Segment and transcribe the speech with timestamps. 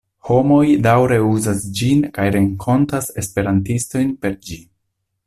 [0.27, 4.59] Homoj daŭre uzas ĝin kaj renkontas esperantistojn per ĝi.